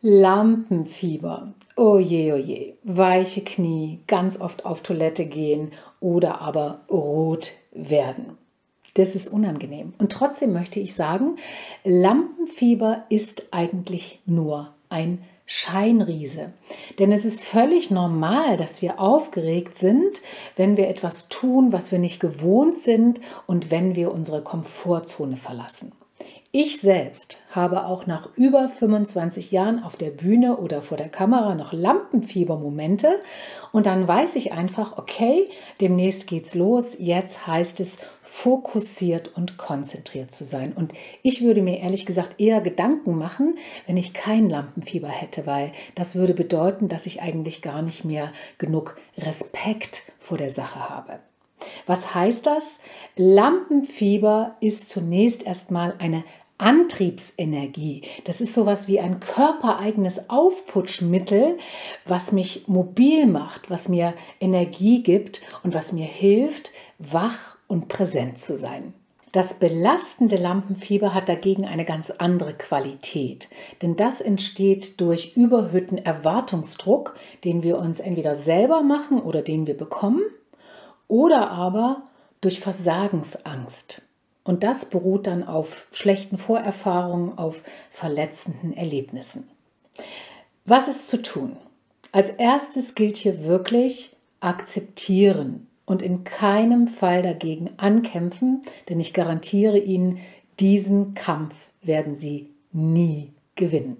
Lampenfieber. 0.00 1.54
Oje, 1.74 2.34
oje. 2.34 2.74
Weiche 2.84 3.42
Knie, 3.42 3.98
ganz 4.06 4.40
oft 4.40 4.64
auf 4.64 4.80
Toilette 4.80 5.26
gehen 5.26 5.72
oder 5.98 6.40
aber 6.40 6.82
rot 6.88 7.50
werden. 7.72 8.38
Das 8.94 9.16
ist 9.16 9.26
unangenehm. 9.26 9.94
Und 9.98 10.12
trotzdem 10.12 10.52
möchte 10.52 10.78
ich 10.78 10.94
sagen, 10.94 11.34
Lampenfieber 11.82 13.06
ist 13.08 13.48
eigentlich 13.50 14.20
nur 14.24 14.72
ein 14.88 15.24
Scheinriese. 15.46 16.52
Denn 17.00 17.10
es 17.10 17.24
ist 17.24 17.42
völlig 17.42 17.90
normal, 17.90 18.56
dass 18.56 18.82
wir 18.82 19.00
aufgeregt 19.00 19.76
sind, 19.78 20.20
wenn 20.54 20.76
wir 20.76 20.88
etwas 20.88 21.28
tun, 21.28 21.72
was 21.72 21.90
wir 21.90 21.98
nicht 21.98 22.20
gewohnt 22.20 22.76
sind 22.76 23.20
und 23.46 23.72
wenn 23.72 23.96
wir 23.96 24.12
unsere 24.12 24.42
Komfortzone 24.42 25.36
verlassen. 25.36 25.90
Ich 26.50 26.80
selbst 26.80 27.36
habe 27.50 27.84
auch 27.84 28.06
nach 28.06 28.30
über 28.34 28.70
25 28.70 29.52
Jahren 29.52 29.82
auf 29.82 29.96
der 29.96 30.08
Bühne 30.08 30.56
oder 30.56 30.80
vor 30.80 30.96
der 30.96 31.10
Kamera 31.10 31.54
noch 31.54 31.74
Lampenfiebermomente 31.74 33.20
und 33.70 33.84
dann 33.84 34.08
weiß 34.08 34.34
ich 34.36 34.50
einfach, 34.50 34.96
okay, 34.96 35.50
demnächst 35.78 36.26
geht's 36.26 36.54
los, 36.54 36.96
jetzt 36.98 37.46
heißt 37.46 37.80
es 37.80 37.98
fokussiert 38.22 39.36
und 39.36 39.58
konzentriert 39.58 40.32
zu 40.32 40.44
sein. 40.44 40.72
Und 40.72 40.94
ich 41.22 41.42
würde 41.42 41.60
mir 41.60 41.80
ehrlich 41.80 42.06
gesagt 42.06 42.40
eher 42.40 42.62
Gedanken 42.62 43.18
machen, 43.18 43.58
wenn 43.86 43.98
ich 43.98 44.14
kein 44.14 44.48
Lampenfieber 44.48 45.08
hätte, 45.08 45.46
weil 45.46 45.72
das 45.96 46.16
würde 46.16 46.32
bedeuten, 46.32 46.88
dass 46.88 47.04
ich 47.04 47.20
eigentlich 47.20 47.60
gar 47.60 47.82
nicht 47.82 48.06
mehr 48.06 48.32
genug 48.56 48.96
Respekt 49.18 50.10
vor 50.18 50.38
der 50.38 50.48
Sache 50.48 50.88
habe. 50.88 51.18
Was 51.86 52.14
heißt 52.14 52.46
das? 52.46 52.78
Lampenfieber 53.16 54.56
ist 54.60 54.88
zunächst 54.88 55.42
erstmal 55.42 55.94
eine 55.98 56.24
Antriebsenergie. 56.58 58.02
Das 58.24 58.40
ist 58.40 58.52
sowas 58.52 58.88
wie 58.88 58.98
ein 58.98 59.20
körpereigenes 59.20 60.28
Aufputschmittel, 60.28 61.56
was 62.04 62.32
mich 62.32 62.66
mobil 62.66 63.26
macht, 63.26 63.70
was 63.70 63.88
mir 63.88 64.14
Energie 64.40 65.02
gibt 65.04 65.40
und 65.62 65.72
was 65.72 65.92
mir 65.92 66.06
hilft, 66.06 66.72
wach 66.98 67.56
und 67.68 67.86
präsent 67.86 68.40
zu 68.40 68.56
sein. 68.56 68.92
Das 69.30 69.54
belastende 69.54 70.36
Lampenfieber 70.36 71.14
hat 71.14 71.28
dagegen 71.28 71.66
eine 71.66 71.84
ganz 71.84 72.10
andere 72.10 72.54
Qualität, 72.54 73.48
denn 73.82 73.94
das 73.94 74.20
entsteht 74.20 75.00
durch 75.00 75.36
überhöhten 75.36 75.98
Erwartungsdruck, 75.98 77.14
den 77.44 77.62
wir 77.62 77.78
uns 77.78 78.00
entweder 78.00 78.34
selber 78.34 78.82
machen 78.82 79.20
oder 79.20 79.42
den 79.42 79.66
wir 79.66 79.76
bekommen, 79.76 80.22
oder 81.08 81.50
aber 81.50 82.02
durch 82.40 82.60
Versagensangst. 82.60 84.02
Und 84.44 84.62
das 84.62 84.86
beruht 84.86 85.26
dann 85.26 85.42
auf 85.42 85.86
schlechten 85.92 86.38
Vorerfahrungen, 86.38 87.36
auf 87.36 87.62
verletzenden 87.90 88.72
Erlebnissen. 88.74 89.48
Was 90.64 90.88
ist 90.88 91.08
zu 91.08 91.20
tun? 91.20 91.56
Als 92.12 92.30
erstes 92.30 92.94
gilt 92.94 93.16
hier 93.16 93.44
wirklich 93.44 94.16
akzeptieren 94.40 95.66
und 95.84 96.00
in 96.00 96.24
keinem 96.24 96.86
Fall 96.86 97.22
dagegen 97.22 97.70
ankämpfen, 97.76 98.62
denn 98.88 99.00
ich 99.00 99.12
garantiere 99.12 99.78
Ihnen, 99.78 100.18
diesen 100.60 101.14
Kampf 101.14 101.54
werden 101.82 102.14
Sie 102.14 102.50
nie 102.72 103.32
gewinnen. 103.54 103.98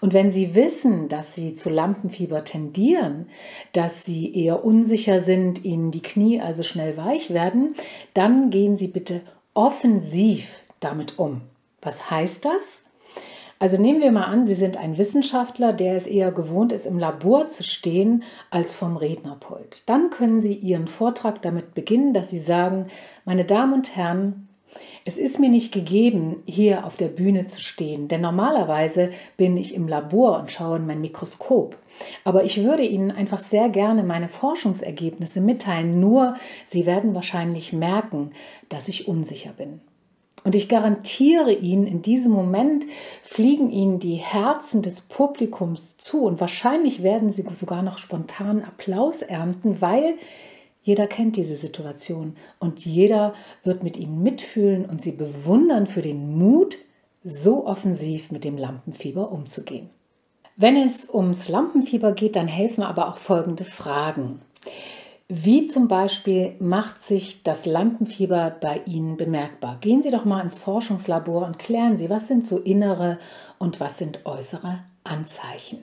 Und 0.00 0.14
wenn 0.14 0.30
Sie 0.30 0.54
wissen, 0.54 1.08
dass 1.08 1.34
Sie 1.34 1.54
zu 1.54 1.68
Lampenfieber 1.68 2.44
tendieren, 2.44 3.28
dass 3.72 4.04
Sie 4.04 4.34
eher 4.34 4.64
unsicher 4.64 5.20
sind, 5.20 5.64
Ihnen 5.64 5.90
die 5.90 6.02
Knie 6.02 6.40
also 6.40 6.62
schnell 6.62 6.96
weich 6.96 7.30
werden, 7.30 7.74
dann 8.14 8.50
gehen 8.50 8.76
Sie 8.76 8.88
bitte 8.88 9.22
offensiv 9.54 10.62
damit 10.80 11.18
um. 11.18 11.42
Was 11.82 12.10
heißt 12.10 12.44
das? 12.44 12.82
Also 13.58 13.76
nehmen 13.76 14.00
wir 14.00 14.10
mal 14.10 14.24
an, 14.24 14.46
Sie 14.46 14.54
sind 14.54 14.78
ein 14.78 14.96
Wissenschaftler, 14.96 15.74
der 15.74 15.94
es 15.94 16.06
eher 16.06 16.32
gewohnt 16.32 16.72
ist, 16.72 16.86
im 16.86 16.98
Labor 16.98 17.48
zu 17.48 17.62
stehen 17.62 18.22
als 18.48 18.72
vom 18.72 18.96
Rednerpult. 18.96 19.82
Dann 19.86 20.08
können 20.08 20.40
Sie 20.40 20.54
Ihren 20.54 20.86
Vortrag 20.86 21.42
damit 21.42 21.74
beginnen, 21.74 22.14
dass 22.14 22.30
Sie 22.30 22.38
sagen, 22.38 22.86
meine 23.26 23.44
Damen 23.44 23.74
und 23.74 23.94
Herren, 23.94 24.48
es 25.04 25.18
ist 25.18 25.38
mir 25.38 25.48
nicht 25.48 25.72
gegeben, 25.72 26.42
hier 26.46 26.84
auf 26.84 26.96
der 26.96 27.08
Bühne 27.08 27.46
zu 27.46 27.60
stehen, 27.60 28.08
denn 28.08 28.20
normalerweise 28.20 29.10
bin 29.36 29.56
ich 29.56 29.74
im 29.74 29.88
Labor 29.88 30.38
und 30.38 30.50
schaue 30.52 30.76
in 30.76 30.86
mein 30.86 31.00
Mikroskop. 31.00 31.76
Aber 32.24 32.44
ich 32.44 32.62
würde 32.62 32.84
Ihnen 32.84 33.10
einfach 33.10 33.40
sehr 33.40 33.68
gerne 33.68 34.02
meine 34.02 34.28
Forschungsergebnisse 34.28 35.40
mitteilen, 35.40 36.00
nur 36.00 36.36
Sie 36.66 36.86
werden 36.86 37.14
wahrscheinlich 37.14 37.72
merken, 37.72 38.32
dass 38.68 38.88
ich 38.88 39.08
unsicher 39.08 39.52
bin. 39.52 39.80
Und 40.42 40.54
ich 40.54 40.68
garantiere 40.68 41.52
Ihnen, 41.52 41.86
in 41.86 42.00
diesem 42.00 42.32
Moment 42.32 42.86
fliegen 43.22 43.70
Ihnen 43.70 43.98
die 43.98 44.14
Herzen 44.14 44.80
des 44.80 45.02
Publikums 45.02 45.98
zu 45.98 46.22
und 46.22 46.40
wahrscheinlich 46.40 47.02
werden 47.02 47.30
Sie 47.30 47.44
sogar 47.52 47.82
noch 47.82 47.98
spontan 47.98 48.64
Applaus 48.64 49.20
ernten, 49.20 49.80
weil 49.80 50.14
jeder 50.82 51.06
kennt 51.06 51.36
diese 51.36 51.56
Situation 51.56 52.36
und 52.58 52.84
jeder 52.84 53.34
wird 53.62 53.82
mit 53.82 53.96
ihnen 53.96 54.22
mitfühlen 54.22 54.86
und 54.86 55.02
sie 55.02 55.12
bewundern 55.12 55.86
für 55.86 56.02
den 56.02 56.38
Mut, 56.38 56.78
so 57.22 57.66
offensiv 57.66 58.30
mit 58.30 58.44
dem 58.44 58.56
Lampenfieber 58.56 59.30
umzugehen. 59.30 59.90
Wenn 60.56 60.76
es 60.76 61.08
ums 61.12 61.48
Lampenfieber 61.48 62.12
geht, 62.12 62.36
dann 62.36 62.48
helfen 62.48 62.82
aber 62.82 63.08
auch 63.08 63.18
folgende 63.18 63.64
Fragen. 63.64 64.40
Wie 65.28 65.66
zum 65.66 65.86
Beispiel 65.86 66.56
macht 66.58 67.02
sich 67.02 67.42
das 67.42 67.64
Lampenfieber 67.64 68.56
bei 68.60 68.80
Ihnen 68.84 69.16
bemerkbar? 69.16 69.78
Gehen 69.80 70.02
Sie 70.02 70.10
doch 70.10 70.24
mal 70.24 70.40
ins 70.40 70.58
Forschungslabor 70.58 71.46
und 71.46 71.58
klären 71.58 71.96
Sie, 71.96 72.10
was 72.10 72.26
sind 72.26 72.44
so 72.44 72.58
innere 72.58 73.18
und 73.58 73.78
was 73.78 73.96
sind 73.96 74.26
äußere 74.26 74.80
Anzeichen. 75.04 75.78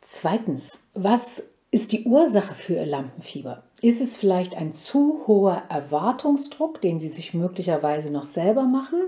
Zweitens, 0.00 0.70
was 0.94 1.44
ist 1.70 1.92
die 1.92 2.04
Ursache 2.04 2.54
für 2.54 2.74
Ihr 2.74 2.86
Lampenfieber? 2.86 3.62
Ist 3.80 4.00
es 4.00 4.16
vielleicht 4.16 4.56
ein 4.56 4.72
zu 4.72 5.20
hoher 5.28 5.62
Erwartungsdruck, 5.68 6.80
den 6.80 6.98
Sie 6.98 7.08
sich 7.08 7.32
möglicherweise 7.32 8.12
noch 8.12 8.24
selber 8.24 8.64
machen? 8.64 9.02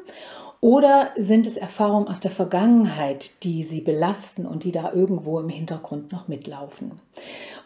Oder 0.60 1.10
sind 1.16 1.47
es 1.47 1.56
Erfahrungen 1.56 2.06
aus 2.06 2.20
der 2.20 2.31
Vergangenheit, 2.31 3.42
die 3.42 3.62
Sie 3.62 3.81
belasten 3.81 4.47
und 4.47 4.62
die 4.62 4.72
da 4.72 4.92
irgendwo 4.92 5.41
im 5.41 5.48
Hintergrund 5.48 6.12
noch 6.12 6.28
mitlaufen? 6.28 7.00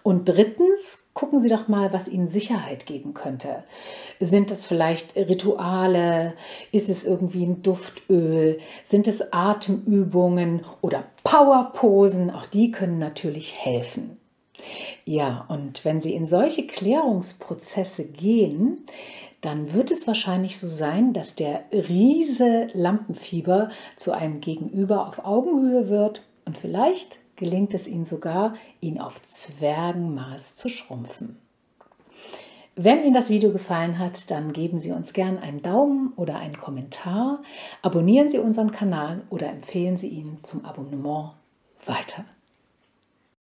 Und 0.03 0.29
drittens, 0.31 1.05
gucken 1.13 1.41
Sie 1.41 1.49
doch 1.49 1.69
mal, 1.69 1.93
was 1.93 2.09
Ihnen 2.09 2.29
Sicherheit 2.29 2.87
geben 2.87 3.13
könnte. 3.13 3.65
Sind 4.21 4.51
es 4.51 4.65
vielleicht 4.65 5.17
Rituale? 5.17 6.35
Ist 6.73 6.89
es 6.89 7.05
irgendwie 7.05 7.45
ein 7.45 7.63
Duftöl? 7.63 8.59
Sind 8.83 9.09
es 9.09 9.31
Atemübungen 9.33 10.63
oder 10.81 11.05
Powerposen? 11.25 12.31
Auch 12.31 12.47
die 12.47 12.71
können 12.71 12.99
natürlich 12.99 13.55
helfen. 13.63 14.19
Ja, 15.05 15.45
und 15.49 15.85
wenn 15.85 16.01
Sie 16.01 16.15
in 16.15 16.27
solche 16.27 16.67
Klärungsprozesse 16.67 18.05
gehen, 18.05 18.85
dann 19.41 19.75
wird 19.75 19.91
es 19.91 20.07
wahrscheinlich 20.07 20.59
so 20.59 20.67
sein, 20.67 21.13
dass 21.13 21.35
der 21.35 21.65
Riese 21.71 22.69
Lampenfieber 22.73 23.69
zu 23.97 24.13
einem 24.13 24.41
Gegenüber 24.41 25.07
auf 25.07 25.25
Augenhöhe 25.25 25.89
wird 25.89 26.23
und 26.47 26.57
vielleicht 26.57 27.19
gelingt 27.37 27.75
es 27.75 27.87
Ihnen 27.87 28.05
sogar, 28.05 28.55
ihn 28.81 29.01
auf 29.01 29.21
Zwergenmaß 29.23 30.55
zu 30.55 30.69
schrumpfen. 30.69 31.37
Wenn 32.77 33.05
Ihnen 33.05 33.15
das 33.15 33.31
Video 33.31 33.53
gefallen 33.53 33.99
hat, 33.99 34.31
dann 34.31 34.53
geben 34.53 34.81
Sie 34.81 34.91
uns 34.91 35.13
gern 35.13 35.39
einen 35.39 35.63
Daumen 35.63 36.13
oder 36.17 36.37
einen 36.37 36.57
Kommentar, 36.57 37.43
abonnieren 37.83 38.31
Sie 38.31 38.39
unseren 38.39 38.73
Kanal 38.73 39.23
oder 39.31 39.49
empfehlen 39.49 39.97
Sie 39.97 40.09
ihn 40.09 40.39
zum 40.43 40.65
Abonnement 40.65 41.35
weiter. 41.87 42.25